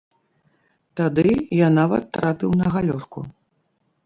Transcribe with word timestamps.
Тады 0.99 1.29
я 1.59 1.67
нават 1.79 2.03
трапіў 2.19 2.51
на 2.63 2.67
галёрку. 2.79 3.19